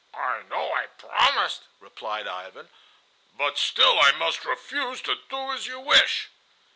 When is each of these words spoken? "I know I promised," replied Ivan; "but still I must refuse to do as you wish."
"I 0.15 0.41
know 0.49 0.73
I 0.73 0.87
promised," 0.97 1.67
replied 1.79 2.27
Ivan; 2.27 2.69
"but 3.37 3.59
still 3.59 3.99
I 3.99 4.11
must 4.13 4.43
refuse 4.45 4.99
to 5.03 5.19
do 5.29 5.51
as 5.51 5.67
you 5.67 5.79
wish." 5.79 6.31